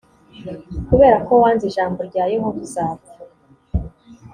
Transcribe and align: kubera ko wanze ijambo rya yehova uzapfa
kubera 0.87 1.17
ko 1.27 1.31
wanze 1.41 1.63
ijambo 1.67 1.99
rya 2.09 2.23
yehova 2.33 2.59
uzapfa 2.67 3.11